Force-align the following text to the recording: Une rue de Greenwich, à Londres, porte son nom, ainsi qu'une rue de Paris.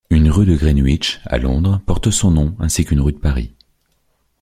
Une 0.09 0.31
rue 0.31 0.47
de 0.47 0.55
Greenwich, 0.55 1.21
à 1.25 1.37
Londres, 1.37 1.79
porte 1.85 2.09
son 2.09 2.31
nom, 2.31 2.55
ainsi 2.57 2.83
qu'une 2.85 3.01
rue 3.01 3.13
de 3.13 3.19
Paris. 3.19 3.53